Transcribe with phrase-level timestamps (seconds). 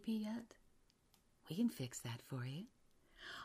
[0.00, 0.54] sleepy yet?
[1.48, 2.64] We can fix that for you.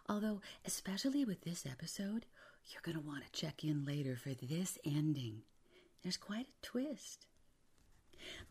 [0.08, 2.26] Although, especially with this episode,
[2.68, 5.42] you're going to want to check in later for this ending.
[6.04, 7.26] There's quite a twist.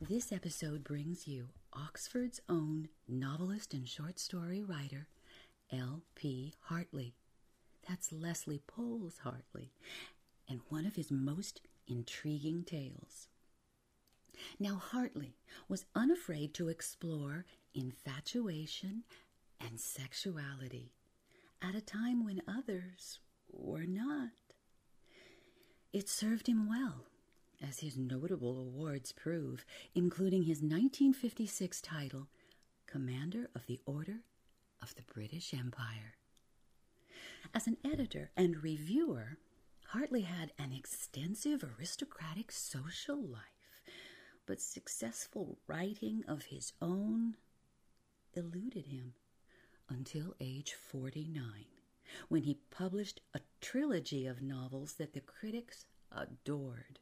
[0.01, 5.09] This episode brings you Oxford's own novelist and short story writer,
[5.73, 6.55] L.P.
[6.65, 7.15] Hartley.
[7.89, 9.73] That's Leslie Poles Hartley,
[10.49, 13.29] and one of his most intriguing tales.
[14.59, 15.37] Now, Hartley
[15.69, 19.05] was unafraid to explore infatuation
[19.61, 20.93] and sexuality
[21.63, 23.19] at a time when others
[23.51, 24.31] were not.
[25.93, 27.07] It served him well,
[27.67, 29.65] as his notable awards prove,
[29.95, 32.29] including his 1956 title,
[32.87, 34.21] Commander of the Order
[34.83, 36.17] of the British Empire.
[37.55, 39.39] As an editor and reviewer,
[39.89, 43.83] Hartley had an extensive aristocratic social life,
[44.47, 47.37] but successful writing of his own
[48.37, 49.15] eluded him
[49.89, 51.43] until age 49,
[52.29, 56.99] when he published a trilogy of novels that the critics adored.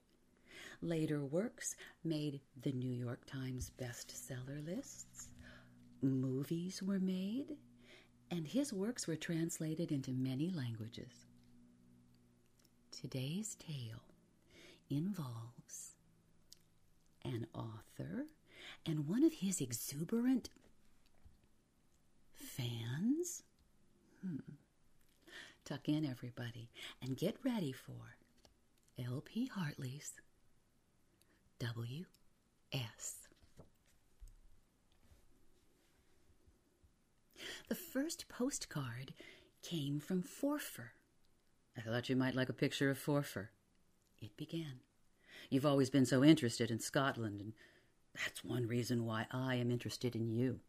[0.80, 5.28] Later works made the New York Times bestseller lists,
[6.02, 7.56] movies were made,
[8.30, 11.26] and his works were translated into many languages.
[12.90, 14.02] Today's tale
[14.90, 15.96] involves
[17.24, 18.26] an author
[18.86, 20.50] and one of his exuberant
[22.56, 23.42] fans.
[24.24, 24.36] Hmm.
[25.64, 28.16] Tuck in, everybody, and get ready for
[28.98, 29.46] L.P.
[29.46, 30.12] Hartley's
[31.60, 32.06] W.S.
[37.68, 39.14] The first postcard
[39.62, 40.90] came from Forfar.
[41.76, 43.48] I thought you might like a picture of Forfar.
[44.20, 44.80] It began.
[45.48, 47.52] You've always been so interested in Scotland, and
[48.14, 50.60] that's one reason why I am interested in you.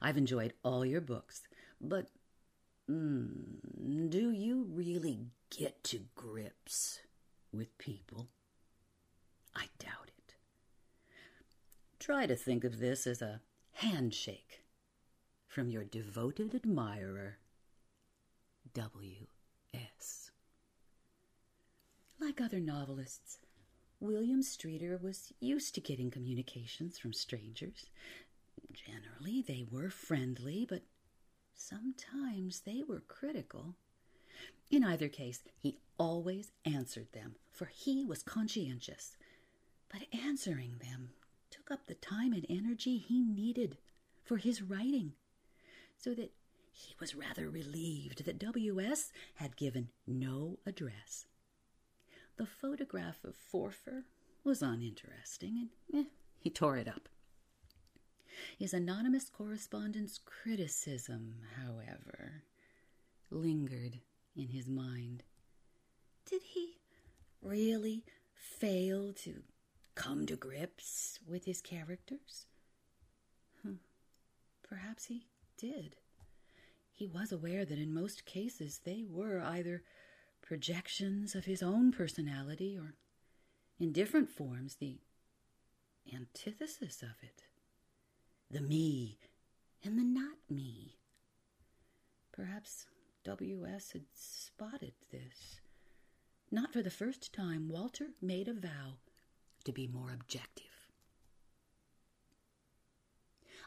[0.00, 1.42] I've enjoyed all your books,
[1.80, 2.08] but
[2.90, 7.00] mm, do you really get to grips
[7.52, 8.28] with people?
[9.54, 10.34] I doubt it.
[11.98, 13.40] Try to think of this as a
[13.72, 14.62] handshake
[15.46, 17.38] from your devoted admirer,
[18.74, 20.30] W.S.
[22.20, 23.38] Like other novelists,
[24.00, 27.86] William Streeter was used to getting communications from strangers.
[28.76, 30.82] Generally, they were friendly, but
[31.54, 33.74] sometimes they were critical.
[34.70, 39.16] In either case, he always answered them, for he was conscientious.
[39.88, 41.10] But answering them
[41.50, 43.78] took up the time and energy he needed
[44.24, 45.12] for his writing
[45.96, 46.32] so that
[46.72, 49.12] he was rather relieved that W.S.
[49.36, 51.24] had given no address.
[52.36, 54.02] The photograph of Forfar
[54.44, 57.08] was uninteresting, and eh, he tore it up.
[58.58, 62.42] His anonymous correspondent's criticism, however,
[63.30, 64.00] lingered
[64.36, 65.22] in his mind.
[66.28, 66.78] Did he
[67.42, 68.04] really
[68.34, 69.42] fail to
[69.94, 72.46] come to grips with his characters?
[74.68, 75.26] Perhaps he
[75.56, 75.96] did.
[76.92, 79.82] He was aware that in most cases they were either
[80.42, 82.94] projections of his own personality or,
[83.78, 84.98] in different forms, the
[86.12, 87.44] antithesis of it.
[88.50, 89.18] The me
[89.84, 90.96] and the not me.
[92.32, 92.86] Perhaps
[93.24, 93.92] W.S.
[93.92, 95.60] had spotted this.
[96.50, 98.98] Not for the first time, Walter made a vow
[99.64, 100.90] to be more objective.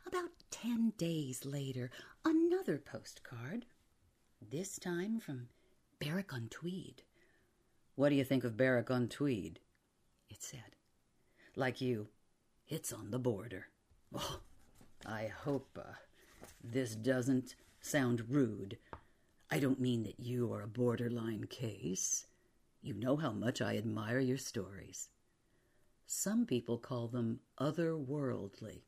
[0.07, 1.91] About ten days later,
[2.23, 3.65] another postcard,
[4.41, 5.49] this time from
[5.99, 7.03] Berwick on Tweed.
[7.95, 9.59] What do you think of Berwick on Tweed?
[10.29, 10.77] It said.
[11.55, 12.07] Like you,
[12.67, 13.67] it's on the border.
[14.15, 14.39] Oh,
[15.05, 15.93] I hope uh,
[16.63, 18.77] this doesn't sound rude.
[19.49, 22.27] I don't mean that you are a borderline case.
[22.81, 25.09] You know how much I admire your stories.
[26.05, 28.81] Some people call them otherworldly.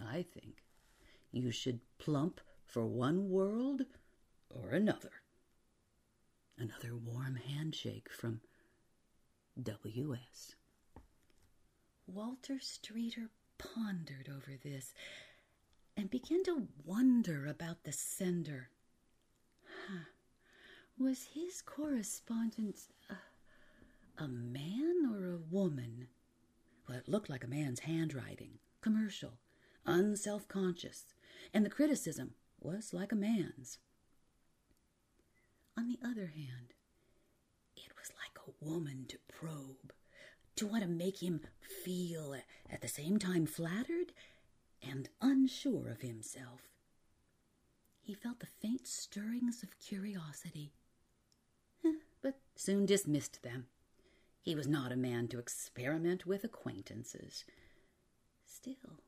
[0.00, 0.64] I think
[1.30, 3.82] you should plump for one world
[4.50, 5.12] or another.
[6.58, 8.40] Another warm handshake from
[9.62, 10.54] W.S.
[12.06, 13.30] Walter Streeter
[13.62, 14.92] pondered over this
[15.96, 18.70] and began to wonder about the sender.
[19.88, 20.04] Huh.
[20.98, 22.80] Was his correspondent
[23.10, 26.08] a, a man or a woman?
[26.88, 29.38] Well, it looked like a man's handwriting, commercial,
[29.86, 31.14] unself conscious,
[31.52, 33.78] and the criticism was like a man's.
[35.76, 36.74] On the other hand,
[37.76, 39.92] it was like a woman to probe,
[40.62, 41.40] to want to make him
[41.84, 42.36] feel
[42.70, 44.12] at the same time flattered
[44.80, 46.60] and unsure of himself.
[48.00, 50.70] He felt the faint stirrings of curiosity,
[52.22, 53.66] but soon dismissed them.
[54.40, 57.44] He was not a man to experiment with acquaintances.
[58.46, 59.00] Still,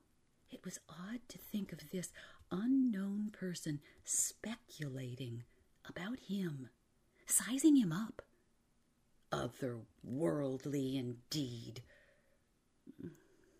[0.50, 2.12] it was odd to think of this
[2.50, 5.44] unknown person speculating
[5.88, 6.70] about him,
[7.26, 8.22] sizing him up.
[9.34, 11.82] Otherworldly indeed.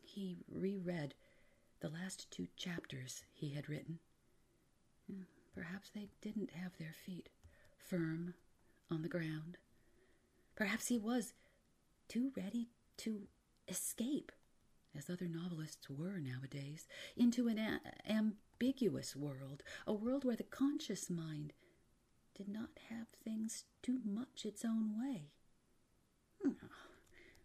[0.03, 1.15] He reread
[1.81, 3.99] the last two chapters he had written.
[5.53, 7.29] Perhaps they didn't have their feet
[7.76, 8.35] firm
[8.88, 9.59] on the ground.
[10.55, 11.35] Perhaps he was
[12.09, 12.69] too ready
[12.99, 13.27] to
[13.69, 14.31] escape,
[14.97, 16.87] as other novelists were nowadays,
[17.17, 21.53] into an a- ambiguous world, a world where the conscious mind
[22.37, 25.31] did not have things too much its own way.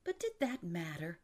[0.04, 1.20] But did that matter?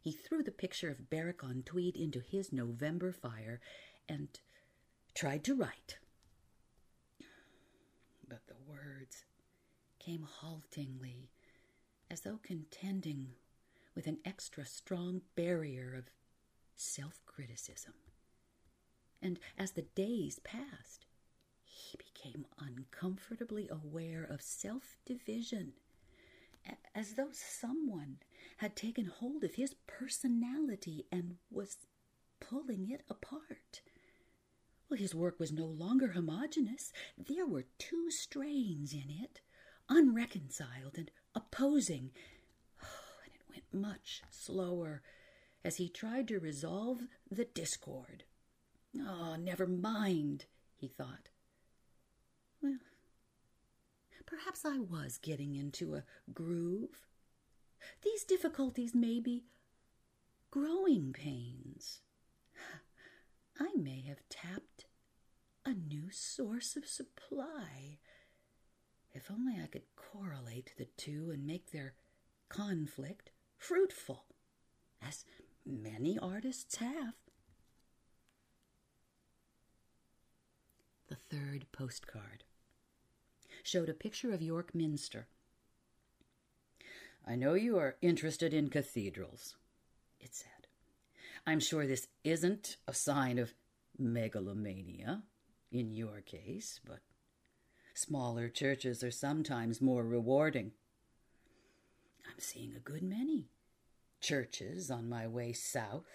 [0.00, 3.60] He threw the picture of Berwick on Tweed into his November fire
[4.08, 4.28] and
[5.14, 5.98] tried to write.
[8.28, 9.24] But the words
[9.98, 11.30] came haltingly,
[12.10, 13.34] as though contending
[13.94, 16.10] with an extra strong barrier of
[16.76, 17.94] self criticism.
[19.20, 21.06] And as the days passed,
[21.64, 25.74] he became uncomfortably aware of self division,
[26.94, 28.18] as though someone
[28.58, 31.78] had taken hold of his personality and was
[32.40, 33.82] pulling it apart.
[34.88, 36.92] Well, his work was no longer homogeneous.
[37.16, 39.40] There were two strains in it,
[39.88, 42.10] unreconciled and opposing.
[42.82, 45.02] Oh, and it went much slower
[45.64, 47.00] as he tried to resolve
[47.30, 48.24] the discord.
[48.98, 50.44] Oh, never mind,
[50.76, 51.30] he thought.
[52.60, 52.78] Well,
[54.32, 57.06] perhaps I was getting into a groove.
[58.02, 59.44] These difficulties may be
[60.50, 62.00] growing pains.
[63.60, 64.86] I may have tapped
[65.66, 67.98] a new source of supply.
[69.12, 71.94] If only I could correlate the two and make their
[72.48, 74.24] conflict fruitful,
[75.06, 75.24] as
[75.66, 77.14] many artists have.
[81.08, 82.44] The third postcard
[83.62, 85.26] showed a picture of York Minster.
[87.26, 89.56] I know you are interested in cathedrals,
[90.20, 90.66] it said.
[91.46, 93.54] I'm sure this isn't a sign of
[93.98, 95.22] megalomania
[95.70, 97.00] in your case, but
[97.94, 100.72] smaller churches are sometimes more rewarding.
[102.26, 103.46] I'm seeing a good many
[104.20, 106.06] churches on my way south.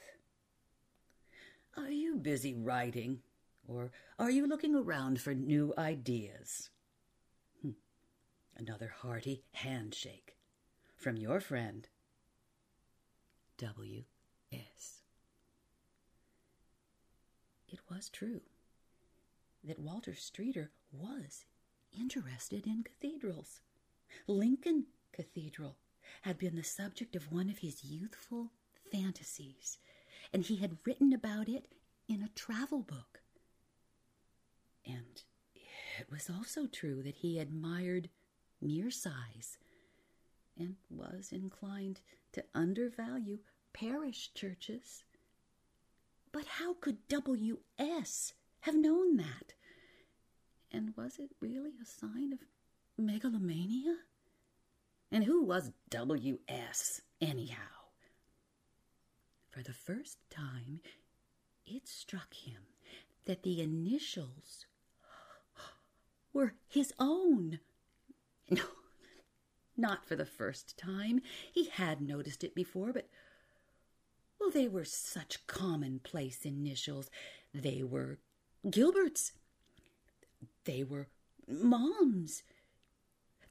[1.75, 3.19] Are you busy writing,
[3.67, 6.69] or are you looking around for new ideas?
[8.57, 10.35] Another hearty handshake
[10.95, 11.87] from your friend,
[13.59, 15.01] W.S.
[17.69, 18.41] It was true
[19.63, 21.45] that Walter Streeter was
[21.99, 23.61] interested in cathedrals.
[24.25, 25.77] Lincoln Cathedral
[26.23, 28.51] had been the subject of one of his youthful
[28.91, 29.77] fantasies,
[30.33, 31.67] and he had written about it
[32.07, 33.21] in a travel book.
[34.83, 35.21] And
[35.99, 38.09] it was also true that he admired
[38.61, 39.57] mere size
[40.57, 42.01] and was inclined
[42.33, 43.39] to undervalue
[43.73, 45.03] parish churches.
[46.31, 48.33] But how could W.S.
[48.61, 49.53] have known that?
[50.71, 52.39] And was it really a sign of
[52.97, 53.97] megalomania?
[55.11, 57.01] And who was W.S.
[57.21, 57.57] anyhow?
[59.49, 60.81] For the first time,
[61.65, 62.63] it struck him
[63.25, 64.65] that the initials
[66.33, 67.59] were his own.
[68.49, 68.63] No,
[69.75, 71.21] not for the first time.
[71.51, 73.09] He had noticed it before, but
[74.39, 77.09] well, they were such commonplace initials.
[77.53, 78.19] They were
[78.69, 79.33] Gilbert's.
[80.65, 81.07] They were
[81.47, 82.43] Maugham's.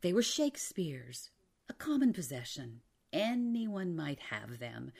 [0.00, 1.30] They were Shakespeare's,
[1.68, 2.80] a common possession.
[3.12, 4.92] Anyone might have them.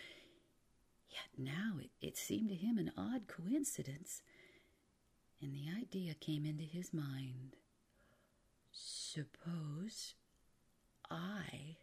[1.09, 4.23] Yet now it, it seemed to him an odd coincidence,
[5.41, 7.57] and the idea came into his mind.
[9.17, 10.13] Suppose
[11.11, 11.77] I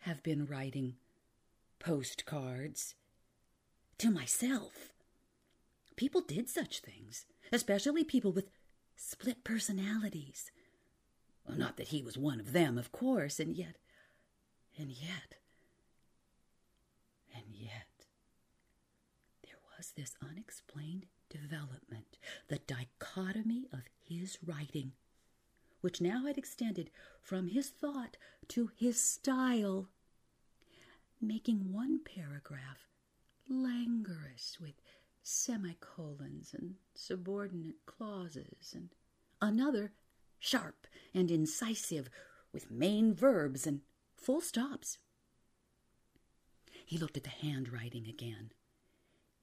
[0.00, 0.96] have been writing
[1.78, 2.96] postcards
[3.98, 4.92] to myself.
[5.94, 8.50] People did such things, especially people with
[8.96, 10.50] split personalities.
[11.46, 13.76] Well, not that he was one of them, of course, and yet,
[14.76, 15.36] and yet,
[17.32, 18.06] and yet,
[19.44, 24.94] there was this unexplained development, the dichotomy of his writing,
[25.80, 28.16] which now had extended from his thought
[28.48, 29.88] to his style.
[31.20, 32.86] making one paragraph
[33.48, 34.74] languorous with
[35.22, 38.90] semicolons and subordinate clauses, and
[39.42, 39.92] another
[40.38, 42.08] sharp and incisive
[42.52, 43.80] with main verbs and
[44.16, 44.98] full stops.
[46.86, 48.52] He looked at the handwriting again.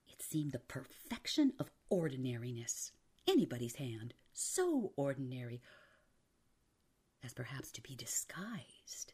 [0.08, 2.92] It seemed the perfection of ordinariness.
[3.28, 5.62] Anybody's hand, so ordinary
[7.26, 9.14] as perhaps to be disguised.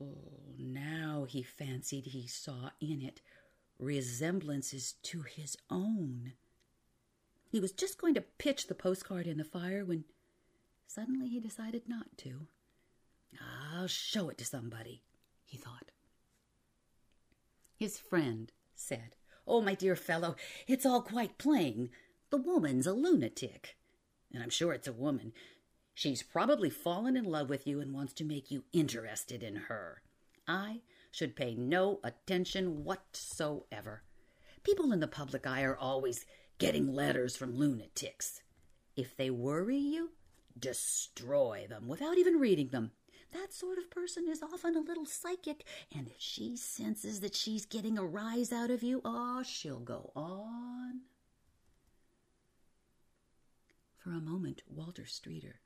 [0.00, 3.20] Oh, now he fancied he saw in it
[3.78, 6.32] resemblances to his own.
[7.50, 10.04] He was just going to pitch the postcard in the fire when
[10.86, 12.46] suddenly he decided not to.
[13.72, 15.02] I'll show it to somebody,
[15.44, 15.90] he thought.
[17.76, 20.36] His friend said, Oh, my dear fellow,
[20.66, 21.90] it's all quite plain.
[22.30, 23.76] The woman's a lunatic.
[24.32, 25.32] And I'm sure it's a woman.
[25.94, 30.02] She's probably fallen in love with you and wants to make you interested in her.
[30.46, 30.80] I
[31.12, 34.02] should pay no attention whatsoever.
[34.64, 36.26] People in the public eye are always
[36.58, 38.42] getting letters from lunatics.
[38.96, 40.10] If they worry you,
[40.58, 42.90] destroy them without even reading them.
[43.32, 47.66] That sort of person is often a little psychic, and if she senses that she's
[47.66, 51.00] getting a rise out of you, oh, she'll go on.
[53.98, 55.60] For a moment, Walter Streeter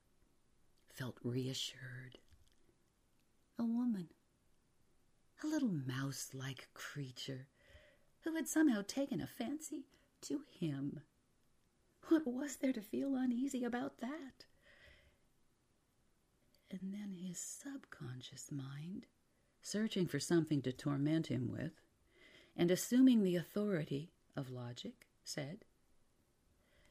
[0.98, 2.18] felt reassured.
[3.56, 4.08] A woman,
[5.44, 7.46] a little mouse like creature
[8.24, 9.86] who had somehow taken a fancy
[10.22, 11.00] to him.
[12.08, 14.46] What was there to feel uneasy about that?
[16.70, 19.06] And then his subconscious mind,
[19.62, 21.72] searching for something to torment him with,
[22.56, 25.64] and assuming the authority of logic, said,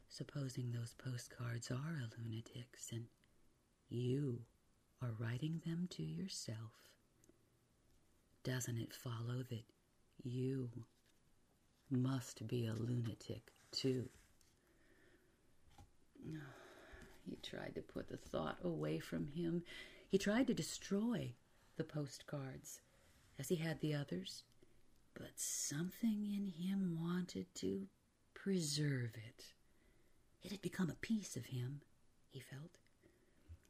[0.09, 3.07] Supposing those postcards are a lunatic's and
[3.89, 4.41] you
[5.01, 6.73] are writing them to yourself,
[8.43, 9.65] doesn't it follow that
[10.23, 10.69] you
[11.89, 14.09] must be a lunatic too?
[17.29, 19.63] He tried to put the thought away from him.
[20.09, 21.33] He tried to destroy
[21.75, 22.79] the postcards,
[23.37, 24.43] as he had the others,
[25.13, 27.87] but something in him wanted to
[28.33, 29.43] preserve it.
[30.41, 31.81] It had become a piece of him,
[32.29, 32.77] he felt,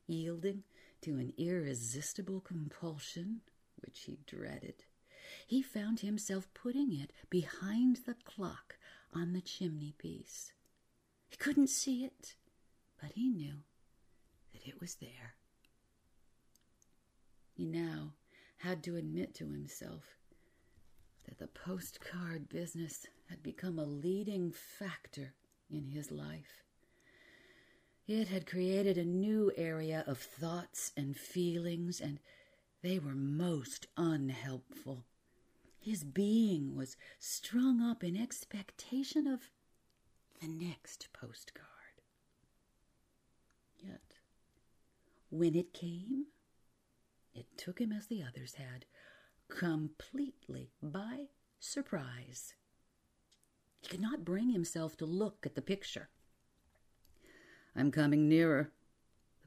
[0.08, 0.64] yielding
[1.02, 3.42] to an irresistible compulsion
[3.84, 4.86] which he dreaded.
[5.46, 8.78] He found himself putting it behind the clock
[9.14, 10.52] on the chimney piece.
[11.30, 12.36] He couldn't see it,
[13.02, 13.58] but he knew
[14.54, 15.36] that it was there.
[17.54, 18.14] He now
[18.58, 20.18] had to admit to himself
[21.28, 25.34] that the postcard business had become a leading factor
[25.70, 26.67] in his life.
[28.08, 32.20] It had created a new area of thoughts and feelings, and
[32.82, 35.04] they were most unhelpful.
[35.78, 39.50] His being was strung up in expectation of
[40.40, 41.68] the next postcard.
[43.78, 44.16] Yet,
[45.30, 46.28] when it came,
[47.36, 48.86] it took him as the others had,
[49.50, 51.28] completely by
[51.60, 52.54] surprise.
[53.82, 56.10] He could not bring himself to look at the picture.
[57.80, 58.72] I'm coming nearer,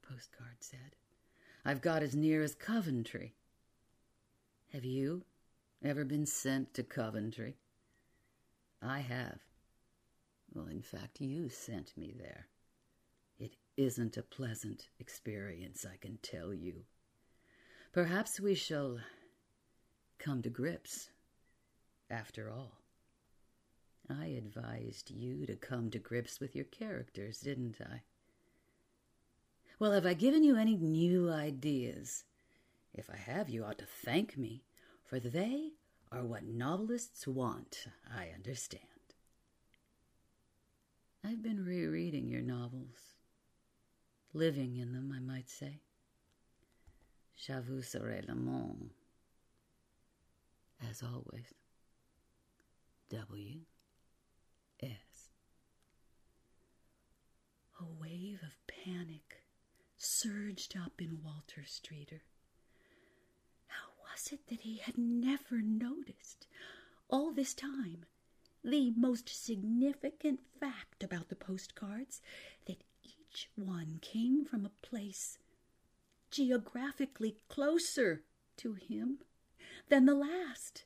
[0.00, 0.94] the postcard said.
[1.64, 3.34] I've got as near as Coventry.
[4.72, 5.25] Have you
[5.82, 7.56] ever been sent to Coventry?
[8.80, 9.40] I have.
[10.54, 12.46] Well, in fact, you sent me there.
[13.40, 16.84] It isn't a pleasant experience, I can tell you.
[17.92, 19.00] Perhaps we shall
[20.20, 21.10] come to grips,
[22.08, 22.78] after all.
[24.08, 28.02] I advised you to come to grips with your characters, didn't I?
[29.80, 32.25] Well, have I given you any new ideas?
[32.92, 34.62] If I have, you ought to thank me,
[35.06, 35.70] for they
[36.12, 38.82] are what novelists want, I understand.
[41.25, 43.14] I've been rereading your novels,
[44.34, 45.80] living in them, I might say.
[47.38, 48.90] J'avoue serai l'amant.
[50.90, 51.54] As always,
[53.08, 53.60] W.
[54.82, 55.30] S.
[57.80, 59.39] A wave of panic
[60.02, 62.23] surged up in Walter Streeter.
[63.66, 66.47] How was it that he had never noticed
[67.09, 68.07] all this time
[68.64, 72.21] the most significant fact about the postcards
[72.66, 75.38] that each one came from a place
[76.30, 78.23] geographically closer
[78.57, 79.19] to him
[79.88, 80.85] than the last?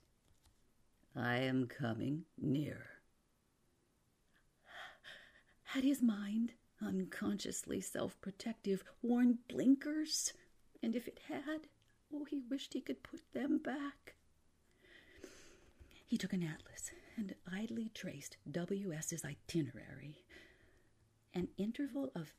[1.16, 2.90] I am coming nearer.
[5.64, 6.52] Had his mind
[6.82, 10.32] unconsciously self protective, worn blinkers,
[10.82, 11.68] and if it had,
[12.12, 14.14] oh, he wished he could put them back.
[16.06, 20.24] He took an atlas and idly traced W.S.'s itinerary.
[21.32, 22.32] An interval of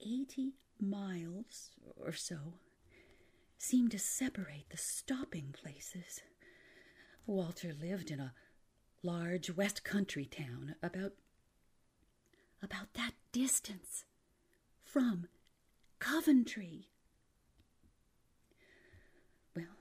[0.00, 2.54] 80 miles or so
[3.58, 6.20] seemed to separate the stopping places.
[7.26, 8.34] Walter lived in a
[9.02, 11.12] large West Country town about
[12.62, 14.04] about that distance
[14.84, 15.26] from
[15.98, 16.90] Coventry.
[19.56, 19.76] Well,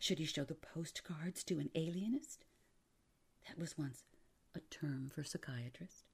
[0.00, 2.46] should he show the postcards to an alienist?
[3.46, 4.04] That was once
[4.54, 6.06] a term for psychiatrist.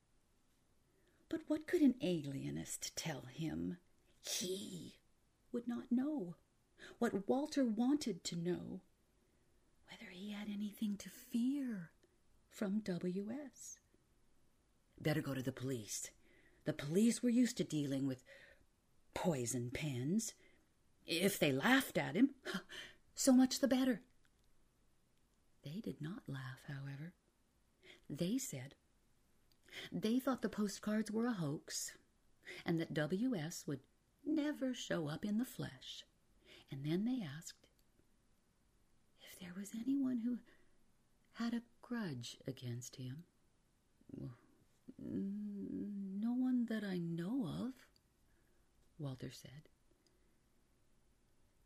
[1.29, 3.77] But what could an alienist tell him?
[4.21, 4.97] He
[5.53, 6.35] would not know
[6.99, 8.81] what Walter wanted to know
[9.89, 11.93] whether he had anything to fear
[12.51, 13.79] from W.S.
[15.01, 16.11] Better go to the police.
[16.65, 18.25] The police were used to dealing with
[19.15, 20.35] poison pens.
[21.07, 22.31] If they laughed at him,
[23.15, 24.03] so much the better.
[25.65, 27.15] They did not laugh, however.
[28.09, 28.75] They said
[29.91, 31.93] they thought the postcards were a hoax
[32.67, 33.65] and that W.S.
[33.67, 33.81] would
[34.25, 36.05] never show up in the flesh.
[36.71, 37.67] And then they asked
[39.21, 40.39] if there was anyone who
[41.35, 43.25] had a grudge against him.
[46.67, 47.73] That I know of,
[48.99, 49.69] Walter said.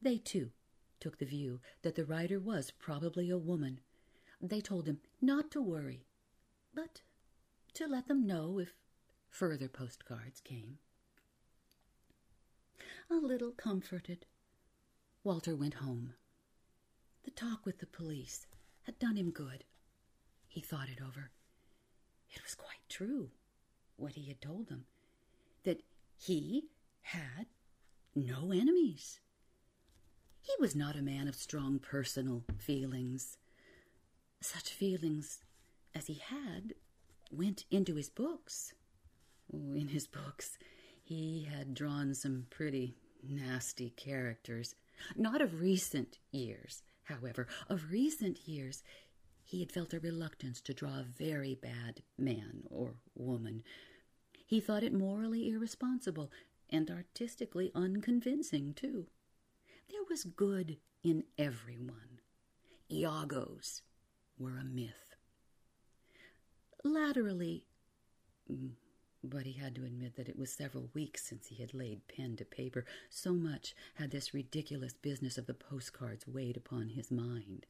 [0.00, 0.50] They, too,
[1.00, 3.80] took the view that the writer was probably a woman.
[4.40, 6.06] They told him not to worry,
[6.74, 7.02] but
[7.74, 8.74] to let them know if
[9.28, 10.78] further postcards came.
[13.10, 14.26] A little comforted,
[15.24, 16.14] Walter went home.
[17.24, 18.46] The talk with the police
[18.82, 19.64] had done him good.
[20.48, 21.30] He thought it over.
[22.30, 23.30] It was quite true,
[23.96, 24.84] what he had told them,
[25.64, 25.82] that
[26.16, 26.68] he
[27.02, 27.46] had
[28.14, 29.20] no enemies.
[30.42, 33.38] He was not a man of strong personal feelings.
[34.40, 35.40] Such feelings
[35.94, 36.74] as he had
[37.30, 38.72] went into his books.
[39.52, 40.58] In his books,
[41.02, 44.74] he had drawn some pretty nasty characters
[45.16, 47.46] not of recent years, however.
[47.68, 48.82] Of recent years,
[49.46, 53.62] he had felt a reluctance to draw a very bad man or woman.
[54.44, 56.32] He thought it morally irresponsible
[56.68, 59.06] and artistically unconvincing, too.
[59.88, 62.20] There was good in everyone.
[62.90, 63.82] Iagos
[64.36, 65.14] were a myth.
[66.82, 67.66] Laterally,
[68.52, 68.70] mm,
[69.22, 72.36] but he had to admit that it was several weeks since he had laid pen
[72.36, 72.84] to paper.
[73.10, 77.66] So much had this ridiculous business of the postcards weighed upon his mind.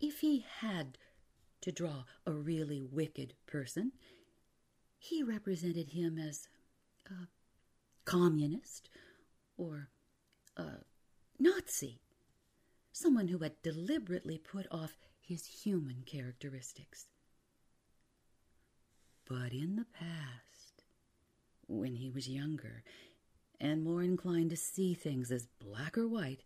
[0.00, 0.98] If he had
[1.60, 3.92] to draw a really wicked person,
[4.98, 6.48] he represented him as
[7.06, 7.28] a
[8.04, 8.90] communist
[9.56, 9.88] or
[10.56, 10.84] a
[11.38, 12.00] Nazi,
[12.92, 17.06] someone who had deliberately put off his human characteristics.
[19.28, 20.82] But in the past,
[21.66, 22.82] when he was younger
[23.60, 26.42] and more inclined to see things as black or white,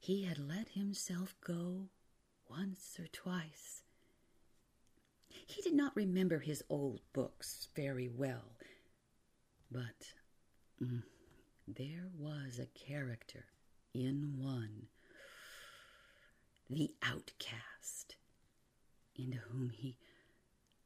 [0.00, 1.90] he had let himself go
[2.48, 3.82] once or twice.
[5.28, 8.56] He did not remember his old books very well,
[9.70, 10.14] but
[10.82, 11.02] mm,
[11.68, 13.44] there was a character
[13.92, 14.86] in one,
[16.70, 18.16] the outcast,
[19.14, 19.98] into whom he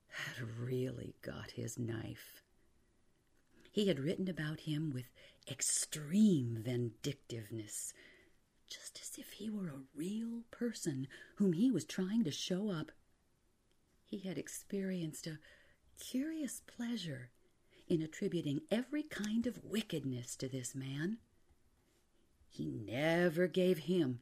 [0.08, 2.42] had really got his knife.
[3.70, 5.10] He had written about him with
[5.50, 7.92] extreme vindictiveness,
[8.74, 11.06] just as if he were a real person
[11.36, 12.90] whom he was trying to show up.
[14.04, 15.38] He had experienced a
[16.00, 17.30] curious pleasure
[17.88, 21.18] in attributing every kind of wickedness to this man.
[22.48, 24.20] He never gave him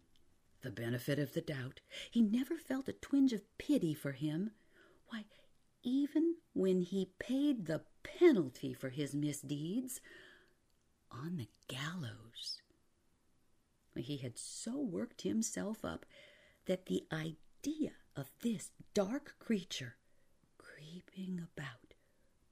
[0.62, 1.80] the benefit of the doubt.
[2.10, 4.52] He never felt a twinge of pity for him.
[5.08, 5.24] Why,
[5.82, 10.00] even when he paid the penalty for his misdeeds
[11.10, 12.61] on the gallows.
[13.96, 16.06] He had so worked himself up
[16.66, 19.96] that the idea of this dark creature
[20.58, 21.94] creeping about,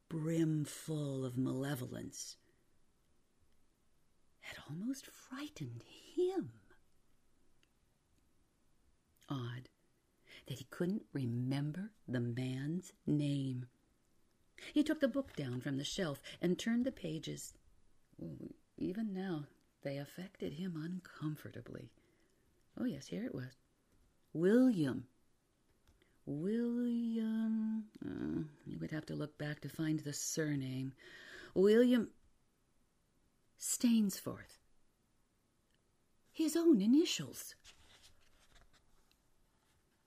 [0.09, 2.37] brimful of malevolence,
[4.41, 5.83] had almost frightened
[6.15, 6.53] him.
[9.29, 9.69] Odd
[10.47, 13.67] that he couldn't remember the man's name.
[14.75, 17.55] He took the book down from the shelf and turned the pages.
[18.77, 19.47] Even now,
[19.83, 21.91] they affected him uncomfortably.
[22.79, 23.57] Oh, yes, here it was
[24.33, 25.07] William.
[26.27, 27.85] William.
[28.05, 30.93] Uh, he would have to look back to find the surname.
[31.55, 32.09] William
[33.59, 34.59] Stainsforth.
[36.33, 37.55] His own initials.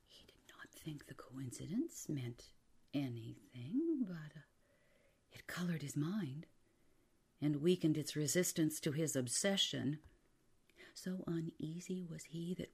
[0.07, 2.45] He did not think the coincidence meant
[2.93, 4.47] anything, but uh,
[5.31, 6.45] it colored his mind
[7.43, 9.99] and weakened its resistance to his obsession.
[10.93, 12.71] So uneasy was he that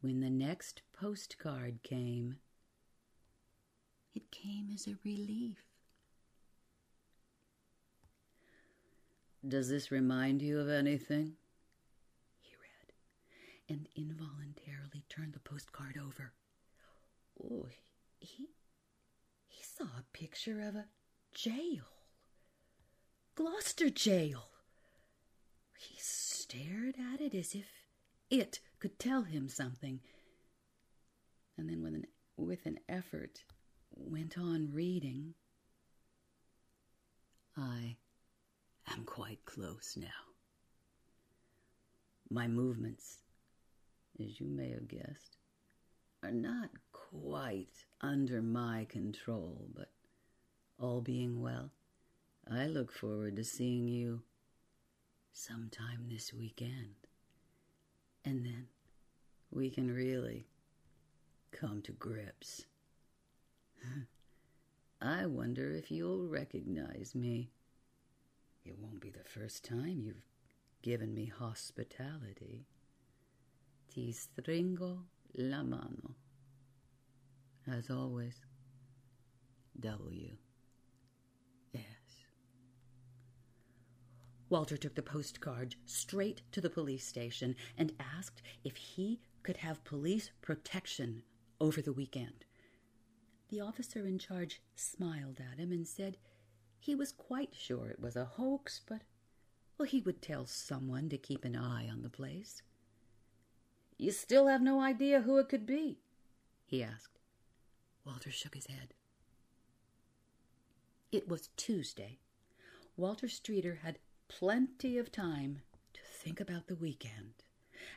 [0.00, 2.36] when the next postcard came,
[4.14, 5.58] it came as a relief.
[9.46, 11.34] Does this remind you of anything?
[12.40, 12.92] He read,
[13.68, 16.32] and involuntarily turned the postcard over.
[17.40, 17.66] Oh,
[18.18, 18.48] he
[19.46, 20.86] he saw a picture of a
[21.32, 21.84] jail.
[23.36, 24.48] Gloucester jail.
[25.76, 27.66] He stared at it as if
[28.30, 30.00] it could tell him something.
[31.58, 32.06] And then with an
[32.38, 33.44] with an effort
[33.94, 35.34] went on reading.
[37.58, 37.96] I
[38.90, 40.06] am quite close now.
[42.30, 43.18] My movements,
[44.18, 45.36] as you may have guessed,
[46.22, 49.90] are not quite under my control, but
[50.78, 51.70] all being well,
[52.48, 54.22] I look forward to seeing you
[55.32, 56.94] sometime this weekend.
[58.24, 58.68] And then
[59.50, 60.46] we can really
[61.50, 62.66] come to grips.
[65.00, 67.50] I wonder if you'll recognize me.
[68.64, 70.24] It won't be the first time you've
[70.82, 72.66] given me hospitality.
[73.92, 75.00] Ti stringo
[75.36, 76.14] la mano.
[77.66, 78.36] As always,
[79.80, 80.30] W.
[81.74, 81.82] S.
[84.48, 89.84] Walter took the postcard straight to the police station and asked if he could have
[89.84, 91.22] police protection
[91.60, 92.44] over the weekend.
[93.48, 96.18] The officer in charge smiled at him and said
[96.78, 99.02] he was quite sure it was a hoax, but
[99.78, 102.62] well, he would tell someone to keep an eye on the place.
[103.98, 105.98] You still have no idea who it could be?
[106.64, 107.18] he asked.
[108.04, 108.94] Walter shook his head.
[111.10, 112.18] It was Tuesday.
[112.96, 115.60] Walter Streeter had plenty of time
[115.92, 117.44] to think about the weekend.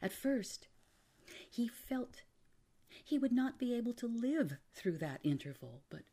[0.01, 0.67] At first,
[1.49, 2.21] he felt
[3.03, 6.03] he would not be able to live through that interval, but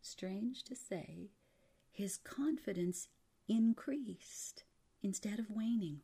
[0.00, 1.30] strange to say,
[1.90, 3.08] his confidence
[3.48, 4.64] increased
[5.02, 6.00] instead of waning.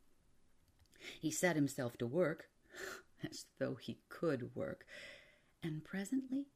[1.20, 2.48] He set himself to work,
[3.30, 4.87] as though he could work,
[5.62, 6.46] and presently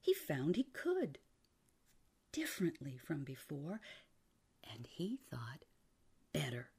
[0.00, 1.18] he found he could,
[2.32, 3.80] differently from before,
[4.72, 5.64] and he thought
[6.32, 6.70] better.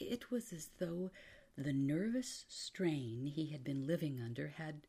[0.00, 1.10] It was as though
[1.56, 4.82] the nervous strain he had been living under had,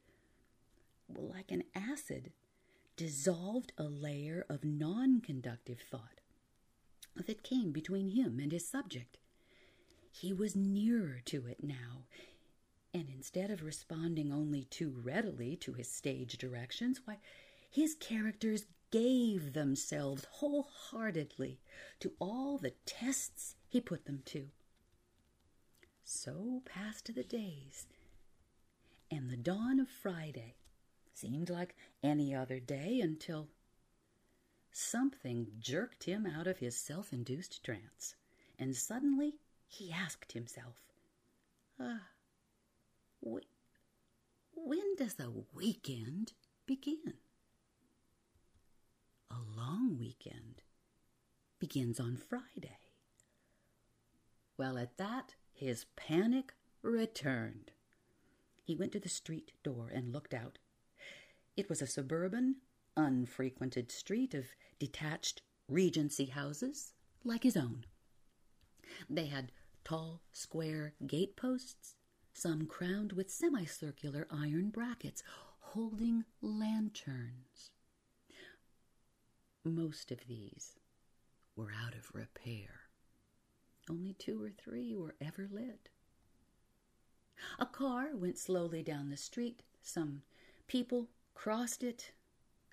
[1.15, 2.31] like an acid,
[2.95, 6.21] dissolved a layer of non conductive thought
[7.15, 9.17] that came between him and his subject.
[10.11, 12.05] He was nearer to it now,
[12.93, 17.17] and instead of responding only too readily to his stage directions, why,
[17.69, 21.59] his characters gave themselves wholeheartedly
[21.99, 24.47] to all the tests he put them to.
[26.03, 27.85] So passed the days,
[29.11, 30.55] and the dawn of Friday
[31.13, 33.49] seemed like any other day until
[34.71, 38.15] something jerked him out of his self induced trance,
[38.57, 39.35] and suddenly
[39.67, 40.81] he asked himself,
[41.79, 41.99] uh,
[43.23, 43.45] wh-
[44.55, 46.33] when does a weekend
[46.65, 47.13] begin?
[49.31, 50.61] A long weekend
[51.59, 52.79] begins on Friday.
[54.57, 57.71] Well, at that, his panic returned.
[58.63, 60.57] He went to the street door and looked out.
[61.55, 62.57] It was a suburban,
[62.95, 64.45] unfrequented street of
[64.79, 67.85] detached Regency houses like his own.
[69.09, 69.51] They had
[69.83, 71.95] tall, square gate posts,
[72.33, 75.23] some crowned with semicircular iron brackets
[75.59, 77.71] holding lanterns.
[79.69, 80.77] Most of these
[81.55, 82.81] were out of repair.
[83.89, 85.89] Only two or three were ever lit.
[87.59, 89.61] A car went slowly down the street.
[89.81, 90.23] Some
[90.67, 92.11] people crossed it.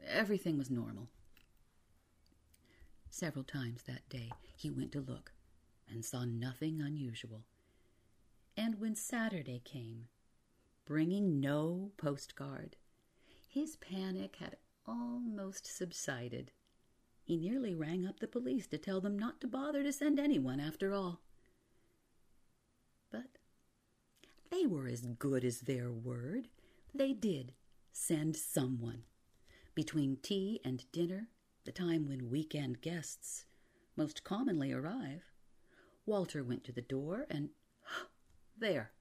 [0.07, 1.09] Everything was normal.
[3.11, 5.33] Several times that day he went to look
[5.89, 7.45] and saw nothing unusual.
[8.57, 10.09] And when Saturday came,
[10.87, 12.77] bringing no postcard,
[13.49, 14.57] his panic had
[14.87, 16.53] almost subsided.
[17.27, 20.61] He nearly rang up the police to tell them not to bother to send anyone
[20.61, 21.23] after all.
[23.11, 23.39] But
[24.53, 26.47] they were as good as their word.
[26.95, 27.53] They did
[27.93, 29.03] send someone.
[29.75, 31.27] Between tea and dinner,
[31.65, 33.45] the time when weekend guests
[33.97, 35.33] most commonly arrive,
[36.07, 37.51] Walter went to the door and
[38.57, 38.93] there,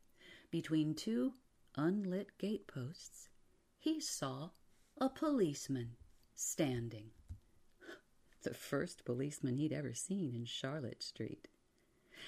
[0.49, 1.33] between two
[1.75, 3.29] unlit gateposts,
[3.77, 4.49] he saw
[4.97, 5.91] a policeman
[6.33, 7.11] standing.
[8.45, 11.47] The first policeman he'd ever seen in Charlotte Street.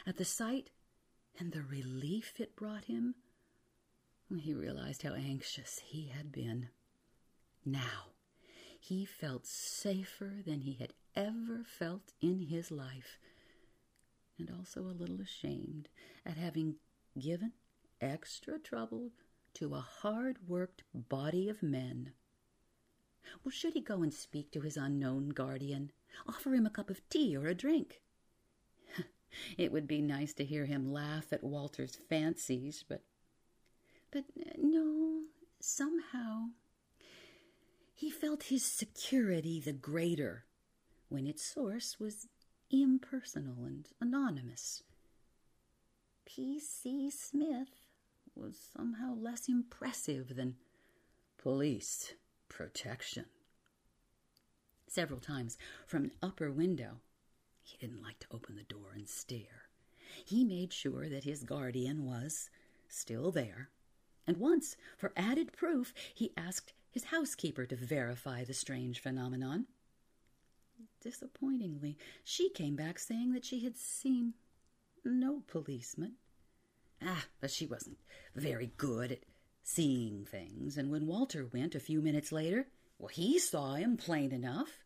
[0.08, 0.72] At the sight
[1.38, 3.14] and the relief it brought him,
[4.36, 6.70] he realized how anxious he had been.
[7.64, 8.14] Now
[8.80, 13.20] he felt safer than he had ever felt in his life,
[14.40, 15.88] and also a little ashamed
[16.26, 16.78] at having
[17.20, 17.52] given
[18.02, 19.12] extra trouble
[19.54, 22.14] to a hard worked body of men.
[23.44, 25.92] Well, should he go and speak to his unknown guardian?
[26.28, 28.02] Offer him a cup of tea or a drink?
[29.58, 33.04] it would be nice to hear him laugh at Walter's fancies, but.
[34.12, 35.24] But uh, no,
[35.60, 36.48] somehow
[37.94, 40.46] he felt his security the greater
[41.10, 42.28] when its source was
[42.70, 44.84] impersonal and anonymous.
[46.26, 47.10] P.C.
[47.10, 47.88] Smith
[48.36, 50.56] was somehow less impressive than
[51.38, 52.14] police
[52.58, 53.26] protection.
[54.88, 57.02] Several times from an upper window,
[57.62, 59.70] he didn't like to open the door and stare.
[60.26, 62.50] He made sure that his guardian was
[62.90, 63.70] still there,
[64.26, 69.68] and once, for added proof, he asked his housekeeper to verify the strange phenomenon.
[71.00, 74.34] Disappointingly, she came back saying that she had seen
[75.06, 76.14] no policeman.
[77.04, 78.00] Ah, but she wasn't
[78.36, 79.20] very good at
[79.68, 84.32] seeing things, and when Walter went a few minutes later, well, he saw him plain
[84.32, 84.80] enough.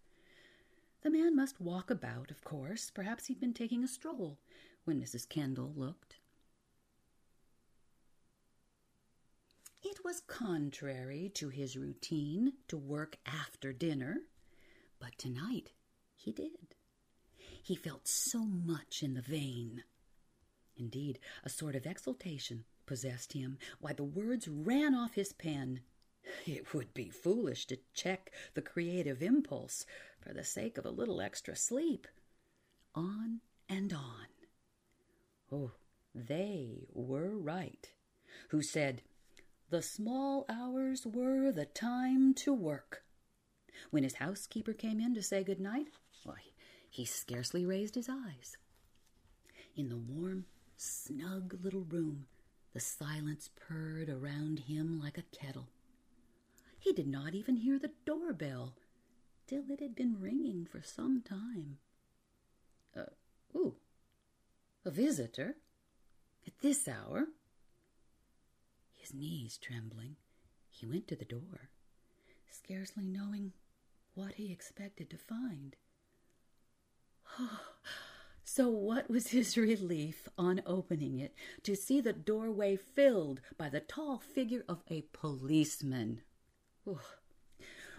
[1.04, 2.90] The man must walk about, of course.
[2.90, 4.40] Perhaps he'd been taking a stroll
[4.84, 5.30] when Mrs.
[5.30, 6.16] Kendall looked.
[9.84, 14.22] It was contrary to his routine to work after dinner,
[15.00, 15.74] but tonight
[16.16, 16.76] he did.
[17.62, 19.84] He felt so much in the vein
[20.78, 23.58] Indeed, a sort of exultation possessed him.
[23.80, 25.80] Why, the words ran off his pen.
[26.46, 29.86] It would be foolish to check the creative impulse
[30.20, 32.06] for the sake of a little extra sleep.
[32.94, 34.28] On and on.
[35.50, 35.72] Oh,
[36.14, 37.90] they were right,
[38.50, 39.04] who said,
[39.70, 43.04] The small hours were the time to work.
[43.90, 45.88] When his housekeeper came in to say good night,
[46.26, 46.42] why,
[46.90, 48.58] he scarcely raised his eyes.
[49.78, 50.44] In the warm
[50.76, 52.26] snug little room,
[52.74, 55.68] the silence purred around him like a kettle.
[56.80, 58.74] He did not even hear the doorbell
[59.48, 61.78] till it had been ringing for some time.
[62.96, 63.12] Uh,
[63.56, 63.76] ooh,
[64.86, 65.56] a visitor?
[66.48, 67.28] At this hour?
[68.96, 70.16] His knees trembling,
[70.70, 71.70] he went to the door,
[72.50, 73.52] scarcely knowing
[74.16, 75.76] what he expected to find.
[78.44, 83.80] So, what was his relief on opening it to see the doorway filled by the
[83.80, 86.22] tall figure of a policeman?
[86.88, 87.00] Ooh.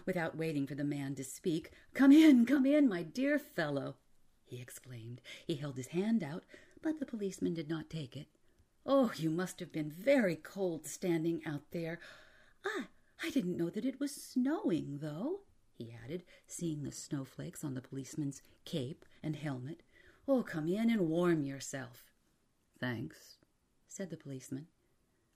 [0.05, 3.95] Without waiting for the man to speak, Come in, come in, my dear fellow,
[4.43, 5.21] he exclaimed.
[5.47, 6.43] He held his hand out,
[6.81, 8.27] but the policeman did not take it.
[8.85, 11.99] Oh, you must have been very cold standing out there.
[12.65, 12.87] I,
[13.23, 15.39] I didn't know that it was snowing, though,
[15.77, 19.83] he added, seeing the snowflakes on the policeman's cape and helmet.
[20.27, 22.03] Oh, come in and warm yourself.
[22.79, 23.37] Thanks,
[23.87, 24.67] said the policeman.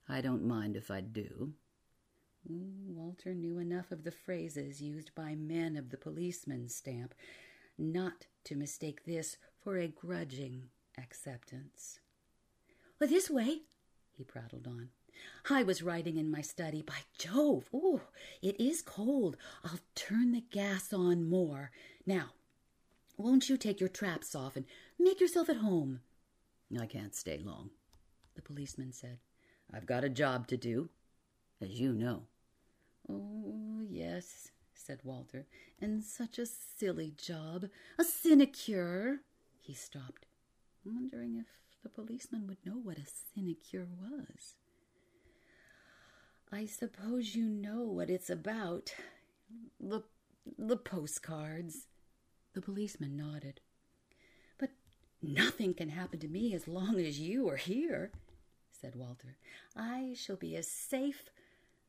[0.08, 1.54] I don't mind if I do.
[2.50, 7.14] Walter knew enough of the phrases used by men of the policeman's stamp
[7.78, 12.00] not to mistake this for a grudging acceptance.
[13.00, 13.64] Well, this way,
[14.14, 14.90] he prattled on.
[15.50, 16.82] I was writing in my study.
[16.82, 18.02] By Jove, oh,
[18.42, 19.36] it is cold.
[19.64, 21.72] I'll turn the gas on more.
[22.06, 22.32] Now,
[23.18, 24.66] won't you take your traps off and
[25.00, 26.02] make yourself at home?
[26.80, 27.72] I can't stay long,
[28.36, 29.20] the policeman said.
[29.74, 30.90] I've got a job to do,
[31.62, 32.24] as you know.
[33.10, 35.46] Oh, yes, said Walter,
[35.82, 37.68] and such a silly job.
[37.98, 39.20] A sinecure.
[39.60, 40.26] He stopped,
[40.86, 41.46] wondering if
[41.84, 44.56] the policeman would know what a sinecure was.
[46.52, 48.94] I suppose you know what it's about.
[49.80, 50.04] The,
[50.58, 51.88] the postcards.
[52.58, 53.62] The policeman nodded.
[54.58, 54.72] But
[55.22, 58.10] nothing can happen to me as long as you are here,
[58.72, 59.38] said Walter.
[59.76, 61.30] I shall be as safe,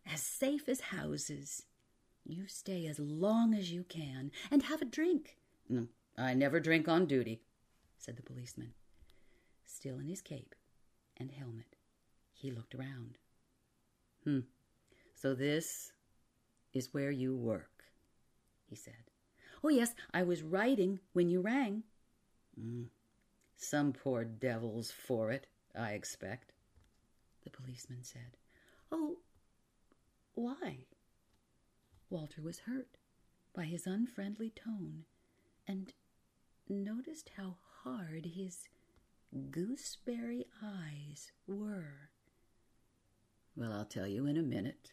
[0.04, 1.62] as safe as houses.
[2.22, 5.38] You stay as long as you can and have a drink.
[5.70, 5.86] No,
[6.18, 7.40] I never drink on duty,
[7.96, 8.74] said the policeman.
[9.64, 10.54] Still in his cape
[11.16, 11.76] and helmet,
[12.34, 13.16] he looked around.
[14.24, 14.40] Hmm,
[15.14, 15.92] so this
[16.74, 17.84] is where you work,
[18.66, 19.07] he said.
[19.62, 21.82] Oh, yes, I was writing when you rang.
[22.60, 22.86] Mm.
[23.56, 26.52] Some poor devil's for it, I expect,
[27.42, 28.36] the policeman said.
[28.92, 29.18] Oh,
[30.34, 30.86] Why?
[32.10, 32.96] Walter was hurt
[33.54, 35.04] by his unfriendly tone
[35.66, 35.92] and
[36.68, 38.68] noticed how hard his
[39.50, 42.10] gooseberry eyes were.
[43.56, 44.92] Well, I'll tell you in a minute,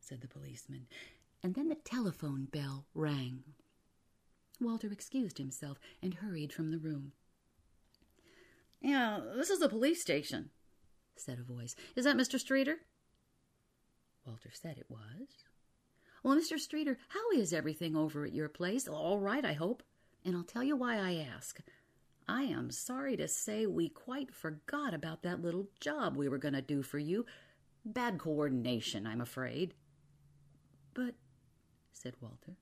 [0.00, 0.86] said the policeman,
[1.42, 3.42] and then the telephone bell rang.
[4.60, 7.12] Walter excused himself and hurried from the room.
[8.80, 10.50] Yeah, this is the police station,
[11.16, 11.74] said a voice.
[11.96, 12.38] Is that Mr.
[12.38, 12.76] Streeter?
[14.24, 15.44] Walter said it was.
[16.22, 16.58] Well, Mr.
[16.58, 18.86] Streeter, how is everything over at your place?
[18.88, 19.82] All right, I hope.
[20.24, 21.60] And I'll tell you why I ask.
[22.28, 26.54] I am sorry to say we quite forgot about that little job we were going
[26.54, 27.24] to do for you.
[27.84, 29.74] Bad coordination, I'm afraid.
[30.92, 31.14] But,
[31.92, 32.56] said Walter,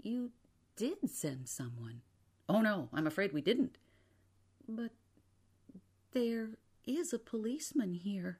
[0.00, 0.30] you
[0.76, 2.02] did send someone.
[2.48, 3.78] Oh, no, I'm afraid we didn't.
[4.68, 4.92] But
[6.12, 6.50] there
[6.86, 8.38] is a policeman here,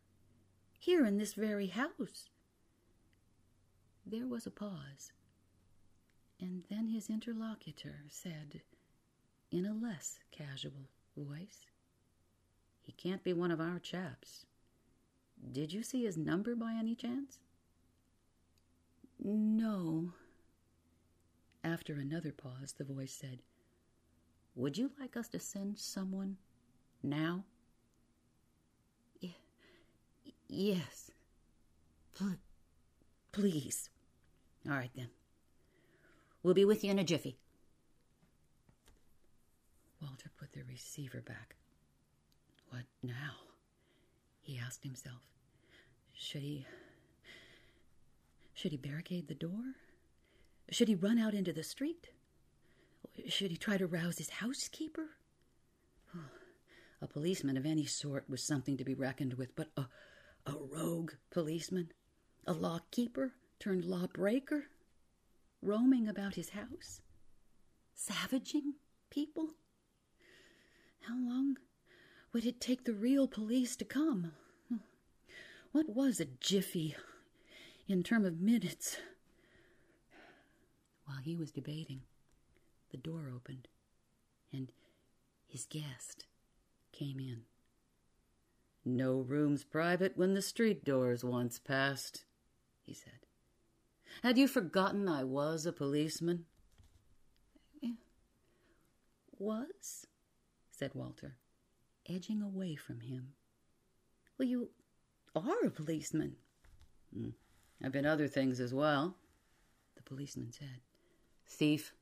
[0.79, 2.29] here in this very house.
[4.05, 5.12] There was a pause,
[6.40, 8.61] and then his interlocutor said,
[9.51, 11.66] in a less casual voice,
[12.87, 14.46] He can't be one of our chaps.
[15.53, 17.40] Did you see his number by any chance?
[19.22, 20.12] No.
[21.66, 23.40] After another pause, the voice said,
[24.55, 26.37] Would you like us to send someone
[27.02, 27.44] now?
[29.20, 29.35] Y-
[30.46, 31.11] yes.
[32.16, 32.38] Pl-
[33.33, 33.90] please.
[34.64, 35.09] All right, then.
[36.44, 37.37] We'll be with you in a jiffy.
[40.00, 41.57] Walter put the receiver back.
[42.70, 43.35] What now?
[44.40, 45.22] He asked himself.
[46.14, 46.64] Should he.
[48.55, 49.74] Should he barricade the door?
[50.70, 52.09] Should he run out into the street?
[53.29, 55.11] Should he try to rouse his housekeeper?
[57.00, 59.87] A policeman of any sort was something to be reckoned with, but a,
[60.46, 61.92] a rogue policeman,
[62.46, 64.64] a law keeper turned law breaker,
[65.62, 67.00] roaming about his house,
[67.94, 68.74] savaging
[69.11, 69.50] people?
[71.02, 71.59] How long
[72.33, 74.33] would it take the real police to come?
[75.72, 76.96] What was a jiffy
[77.87, 78.96] in term of minutes?
[81.07, 82.03] While he was debating,
[82.90, 83.69] the door opened,
[84.53, 84.71] and
[85.47, 86.27] his guest
[86.92, 87.42] came in.
[88.85, 92.25] No rooms private when the street door's once passed,
[92.83, 93.27] he said.
[94.23, 96.45] Had you forgotten I was a policeman?
[99.38, 100.07] Was?
[100.71, 101.37] said Walter,
[102.09, 103.33] edging away from him.
[104.38, 104.71] Well, you
[105.35, 106.37] are a policeman.
[107.16, 107.33] Mm.
[107.83, 109.16] I've been other things as well,
[109.97, 110.81] the policeman said.
[111.47, 111.95] Thief,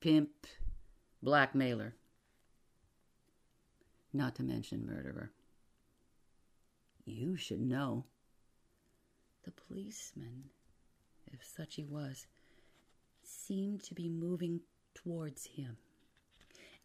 [0.00, 0.46] pimp,
[1.22, 1.94] blackmailer.
[4.12, 5.30] Not to mention murderer.
[7.04, 8.04] You should know.
[9.44, 10.50] The policeman,
[11.32, 12.26] if such he was,
[13.22, 14.60] seemed to be moving
[14.94, 15.76] towards him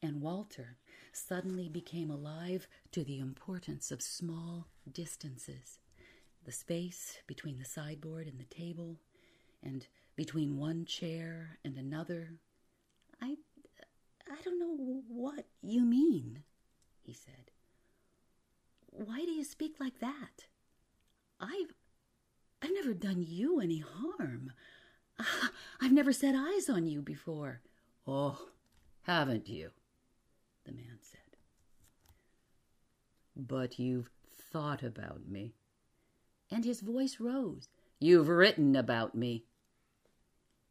[0.04, 0.76] and Walter
[1.14, 5.80] suddenly became alive to the importance of small distances
[6.46, 9.00] the space between the sideboard and the table,
[9.64, 12.34] and between one chair and another.
[13.22, 13.36] I,
[14.30, 16.44] I don't know what you mean,
[17.02, 17.52] he said.
[18.88, 20.46] Why do you speak like that?
[21.40, 21.74] I've,
[22.62, 24.52] I've never done you any harm.
[25.82, 27.62] I've never set eyes on you before.
[28.08, 28.50] Oh,
[29.04, 29.72] haven't you?
[30.66, 31.20] the man said.
[33.36, 34.10] But you've
[34.52, 35.54] thought about me.
[36.52, 37.68] And his voice rose.
[38.00, 39.46] You've written about me.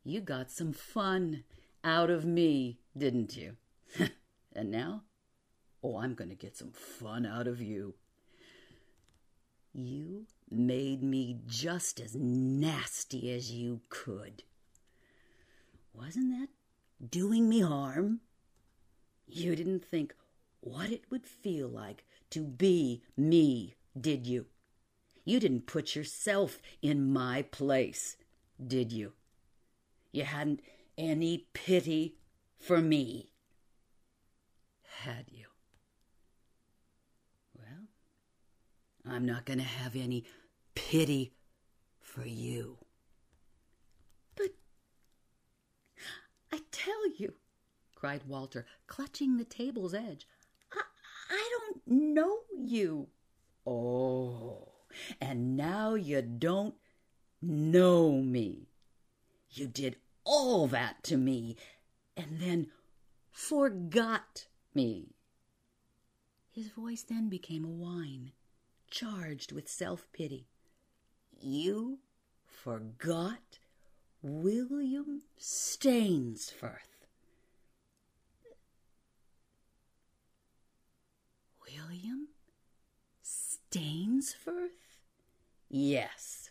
[0.04, 1.44] You got some fun
[1.84, 3.56] out of me, didn't you?
[4.52, 5.02] and now?
[5.82, 7.94] Oh, I'm going to get some fun out of you.
[9.72, 14.42] You made me just as nasty as you could.
[15.94, 16.48] Wasn't that
[17.10, 18.20] doing me harm?
[19.26, 20.14] You didn't think
[20.60, 24.46] what it would feel like to be me, did you?
[25.24, 28.16] You didn't put yourself in my place,
[28.64, 29.12] did you?
[30.12, 30.60] You hadn't
[30.98, 32.16] any pity
[32.58, 33.32] for me,
[35.04, 35.46] had you?
[37.56, 37.88] Well,
[39.06, 40.24] I'm not going to have any
[40.74, 41.32] pity
[41.98, 42.76] for you.
[44.36, 44.50] But
[46.52, 47.32] I tell you,
[47.94, 50.26] cried Walter, clutching the table's edge.
[50.72, 50.82] I,
[51.30, 53.08] I don't know you.
[53.66, 54.68] Oh,
[55.20, 56.74] and now you don't
[57.40, 58.68] know me.
[59.48, 61.56] You did all that to me
[62.16, 62.68] and then
[63.30, 65.14] forgot me.
[66.50, 68.32] His voice then became a whine,
[68.90, 70.46] charged with self pity.
[71.40, 71.98] You
[72.44, 73.58] forgot
[74.20, 77.06] William Stainsforth.
[81.66, 82.28] William
[83.24, 84.68] Stainsforth?
[85.68, 86.41] Yes.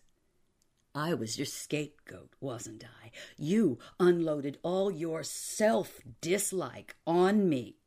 [0.93, 3.11] I was your scapegoat, wasn't I?
[3.37, 7.77] You unloaded all your self dislike on me.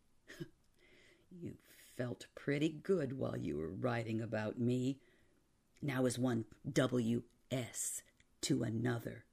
[1.30, 1.56] you
[1.96, 4.98] felt pretty good while you were writing about me.
[5.82, 8.02] Now is one W.S.
[8.42, 9.24] to another.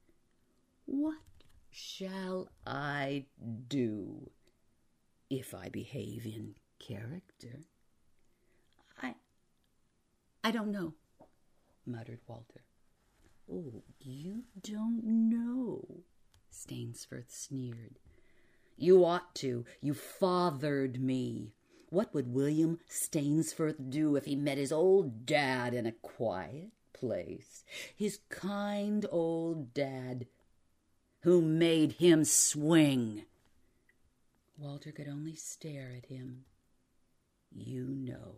[0.84, 1.22] What
[1.70, 3.24] shall I
[3.68, 4.30] do
[5.30, 7.60] if I behave in character?
[9.00, 9.14] I
[10.44, 10.92] I don't know,
[11.86, 12.64] muttered Walter.
[13.52, 16.04] Oh, you don't know,
[16.50, 17.98] Stainsforth sneered.
[18.78, 19.66] You ought to.
[19.82, 21.52] You fathered me.
[21.90, 27.62] What would William Stainsforth do if he met his old dad in a quiet place?
[27.94, 30.26] His kind old dad
[31.20, 33.26] who made him swing.
[34.56, 36.46] Walter could only stare at him.
[37.50, 38.36] You know.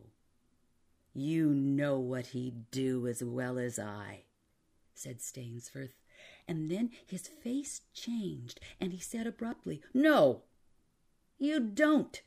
[1.13, 4.25] You know what he'd do as well as I
[4.95, 5.95] said Stainsforth,
[6.47, 10.43] and then his face changed, and he said abruptly, No,
[11.39, 12.23] you don't,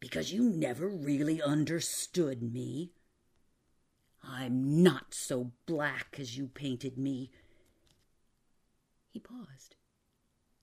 [0.00, 2.92] because you never really understood me.
[4.22, 7.30] I'm not so black as you painted me.
[9.10, 9.76] He paused,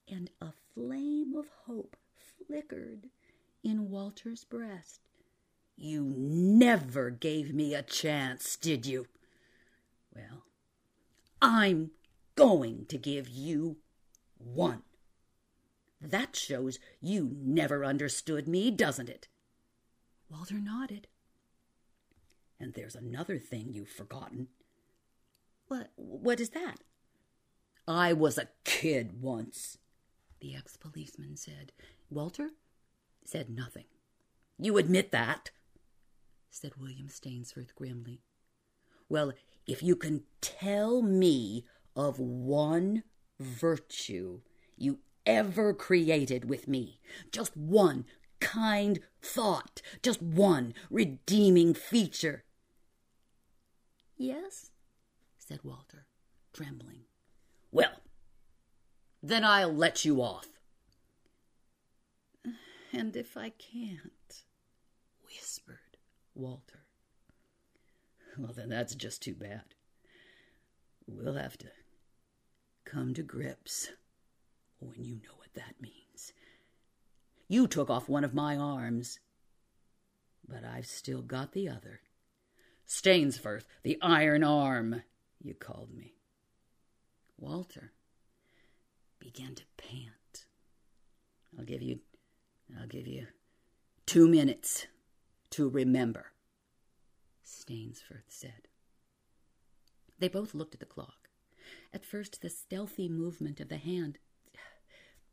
[0.07, 1.95] and a flame of hope
[2.47, 3.09] flickered
[3.63, 5.01] in Walter's breast.
[5.75, 9.07] You never gave me a chance, did you?
[11.47, 11.91] I'm
[12.35, 13.77] going to give you
[14.39, 14.81] one.
[16.01, 19.27] That shows you never understood me, doesn't it?
[20.27, 21.07] Walter nodded.
[22.59, 24.47] And there's another thing you've forgotten.
[25.67, 26.79] What, what is that?
[27.87, 29.77] I was a kid once,
[30.39, 31.73] the ex policeman said.
[32.09, 32.53] Walter
[33.23, 33.85] said nothing.
[34.57, 35.51] You admit that,
[36.49, 38.21] said William Stainsforth grimly.
[39.09, 39.33] Well,
[39.67, 43.03] if you can tell me of one
[43.39, 44.41] virtue
[44.77, 46.99] you ever created with me,
[47.31, 48.05] just one
[48.39, 52.43] kind thought, just one redeeming feature.
[54.17, 54.71] Yes,
[55.37, 56.05] said Walter,
[56.53, 57.01] trembling.
[57.71, 58.01] Well,
[59.21, 60.47] then I'll let you off.
[62.93, 64.43] And if I can't,
[65.25, 65.97] whispered
[66.33, 66.84] Walter.
[68.37, 69.63] Well, then that's just too bad.
[71.07, 71.67] We'll have to
[72.83, 73.89] come to grips
[74.79, 76.33] when you know what that means.
[77.47, 79.19] You took off one of my arms,
[80.47, 82.01] but I've still got the other.
[82.87, 85.03] Stainsforth, the iron arm,
[85.41, 86.13] you called me.
[87.37, 87.91] Walter
[89.19, 90.45] began to pant.
[91.57, 91.99] I'll give you
[92.79, 93.27] I'll give you
[94.05, 94.87] two minutes
[95.51, 96.31] to remember.
[97.45, 98.67] Stainsforth said.
[100.19, 101.29] They both looked at the clock.
[101.93, 104.17] At first, the stealthy movement of the hand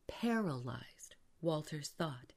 [0.07, 2.33] paralyzed Walter's thought.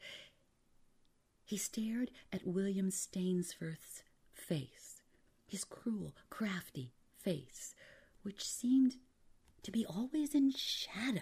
[1.43, 4.03] He stared at William Stainsforth's
[4.33, 5.01] face,
[5.45, 7.75] his cruel, crafty face,
[8.23, 8.95] which seemed
[9.63, 11.21] to be always in shadow,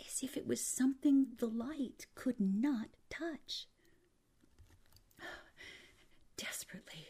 [0.00, 3.66] as if it was something the light could not touch.
[6.36, 7.06] Desperately,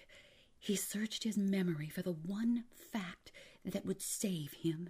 [0.64, 3.30] he searched his memory for the one fact
[3.66, 4.88] that would save him.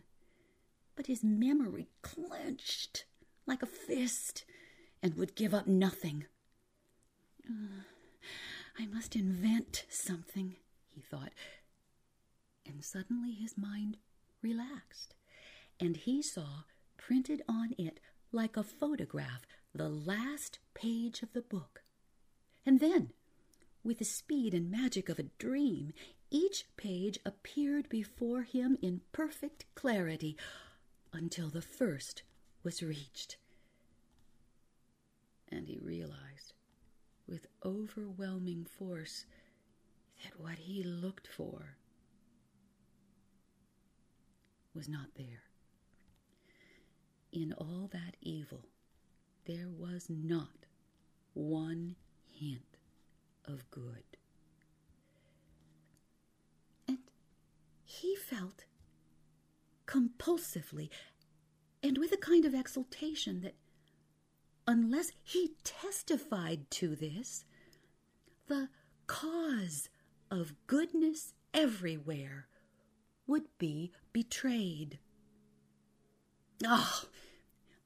[0.94, 3.06] But his memory clenched
[3.44, 4.44] like a fist
[5.02, 6.26] and would give up nothing.
[7.44, 7.82] Uh,
[8.78, 10.54] I must invent something,
[10.86, 11.32] he thought.
[12.64, 13.96] And suddenly his mind
[14.42, 15.16] relaxed,
[15.80, 16.62] and he saw
[16.96, 17.98] printed on it
[18.30, 19.44] like a photograph
[19.74, 21.82] the last page of the book.
[22.64, 23.10] And then
[23.84, 25.92] with the speed and magic of a dream,
[26.30, 30.36] each page appeared before him in perfect clarity
[31.12, 32.22] until the first
[32.62, 33.36] was reached.
[35.48, 36.54] And he realized
[37.28, 39.26] with overwhelming force
[40.24, 41.76] that what he looked for
[44.74, 45.44] was not there.
[47.32, 48.64] In all that evil,
[49.46, 50.66] there was not
[51.34, 52.73] one hint
[53.46, 54.04] of good.
[56.88, 56.98] And
[57.84, 58.64] he felt
[59.86, 60.90] compulsively
[61.82, 63.54] and with a kind of exultation that
[64.66, 67.44] unless he testified to this,
[68.46, 68.70] the
[69.06, 69.90] cause
[70.30, 72.48] of goodness everywhere
[73.26, 74.98] would be betrayed.
[76.66, 77.02] Oh,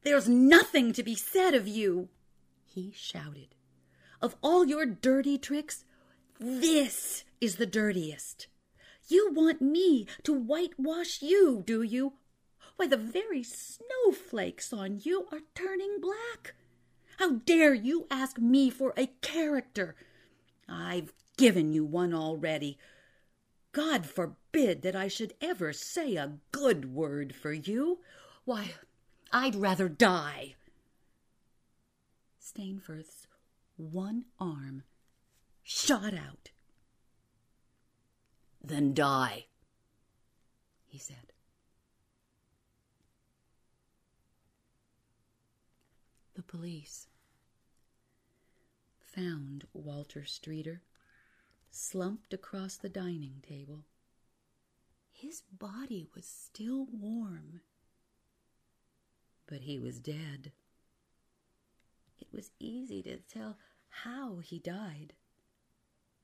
[0.03, 2.09] there's nothing to be said of you,
[2.65, 3.57] he shouted.
[4.21, 5.85] Of all your dirty tricks,
[6.41, 8.49] this is the dirtiest.
[9.09, 12.15] You want me to whitewash you, do you?
[12.77, 16.55] Why, the very snowflakes on you are turning black.
[17.19, 19.97] How dare you ask me for a character?
[20.69, 22.79] I've given you one already.
[23.73, 27.99] God forbid that I should ever say a good word for you.
[28.45, 28.75] Why,
[29.33, 30.55] I'd rather die.
[32.39, 33.18] Stainsforth's
[33.79, 34.83] one arm
[35.63, 36.51] shot out.
[38.63, 39.47] Then die,
[40.85, 41.33] he said.
[46.35, 47.07] The police
[49.01, 50.83] found Walter Streeter
[51.71, 53.85] slumped across the dining table.
[55.13, 57.61] His body was still warm,
[59.47, 60.53] but he was dead.
[62.21, 63.57] It was easy to tell
[63.91, 65.15] how he died,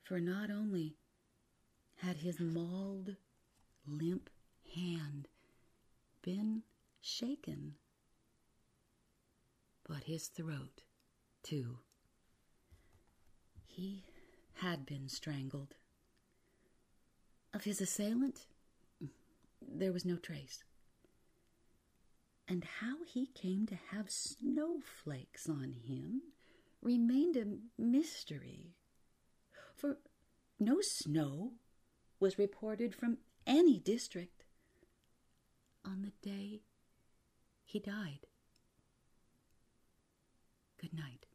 [0.03, 0.97] for not only
[1.97, 3.17] had his mauled,
[3.87, 4.31] limp
[4.75, 5.29] hand
[6.23, 6.63] been
[7.01, 7.75] shaken,
[9.87, 10.83] but his throat,
[11.43, 11.79] too.
[13.67, 14.05] He
[14.55, 15.75] had been strangled.
[17.53, 18.47] Of his assailant,
[19.61, 20.63] there was no trace.
[22.49, 26.23] And how he came to have snowflakes on him
[26.85, 28.77] remained a mystery.
[29.75, 29.99] For
[30.61, 31.55] no snow
[32.21, 34.45] was reported from any district
[35.85, 36.63] on the day
[37.65, 38.27] he died.
[40.81, 41.27] Good night.